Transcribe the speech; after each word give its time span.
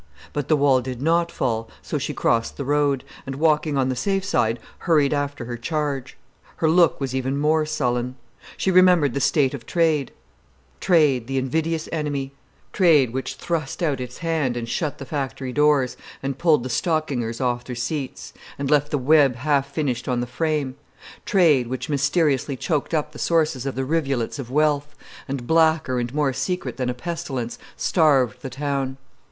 But 0.33 0.47
the 0.47 0.55
wall 0.57 0.81
did 0.81 0.99
not 0.99 1.31
fall, 1.31 1.69
so 1.83 1.99
she 1.99 2.11
crossed 2.11 2.57
the 2.57 2.65
road, 2.65 3.03
and 3.27 3.35
walking 3.35 3.77
on 3.77 3.89
the 3.89 3.95
safe 3.95 4.25
side, 4.25 4.57
hurried 4.79 5.13
after 5.13 5.45
her 5.45 5.57
charge. 5.57 6.17
Her 6.55 6.67
look 6.67 6.99
was 6.99 7.13
even 7.13 7.37
more 7.37 7.67
sullen. 7.67 8.15
She 8.57 8.71
remembered 8.71 9.13
the 9.13 9.19
state 9.19 9.53
of 9.53 9.67
trade—Trade, 9.67 11.27
the 11.27 11.37
invidious 11.37 11.87
enemy; 11.91 12.33
Trade, 12.73 13.13
which 13.13 13.35
thrust 13.35 13.83
out 13.83 14.01
its 14.01 14.17
hand 14.17 14.57
and 14.57 14.67
shut 14.67 14.97
the 14.97 15.05
factory 15.05 15.53
doors, 15.53 15.95
and 16.23 16.39
pulled 16.39 16.63
the 16.63 16.69
stockingers 16.71 17.39
off 17.39 17.63
their 17.63 17.75
seats, 17.75 18.33
and 18.57 18.71
left 18.71 18.89
the 18.89 18.97
web 18.97 19.35
half 19.35 19.71
finished 19.71 20.07
on 20.07 20.19
the 20.19 20.25
frame; 20.25 20.77
Trade, 21.27 21.67
which 21.67 21.89
mysteriously 21.89 22.57
choked 22.57 22.95
up 22.95 23.11
the 23.11 23.19
sources 23.19 23.67
of 23.67 23.75
the 23.75 23.85
rivulets 23.85 24.39
of 24.39 24.49
wealth, 24.49 24.95
and 25.27 25.45
blacker 25.45 25.99
and 25.99 26.11
more 26.11 26.33
secret 26.33 26.77
than 26.77 26.89
a 26.89 26.95
pestilence, 26.95 27.59
starved 27.77 28.41
the 28.41 28.49
town. 28.49 28.97